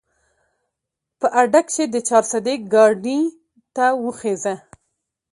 [1.19, 3.19] په اډه کښې د چارسدې ګاډي
[3.75, 4.55] ته وخېژه